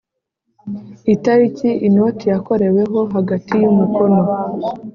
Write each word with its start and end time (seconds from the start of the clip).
Itariki 1.13 1.69
inoti 1.87 2.25
yakoreweho 2.33 2.99
hagati 3.13 3.53
y 3.63 3.67
umukono 3.71 4.21